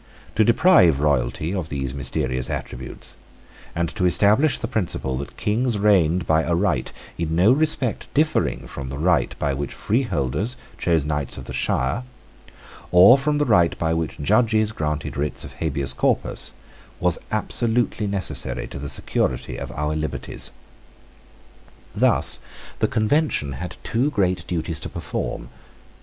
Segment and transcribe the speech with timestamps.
[0.33, 3.17] To deprive royalty of these mysterious attributes,
[3.75, 8.65] and to establish the principle that Kings reigned by a right in no respect differing
[8.65, 12.01] from the right by which freeholders chose knights of the shire,
[12.91, 16.53] or from the right by which judges granted writs of Habeas Corpus,
[16.99, 20.49] was absolutely necessary to the security of our liberties.
[21.93, 22.39] Thus
[22.79, 25.49] the Convention had two great duties to perform.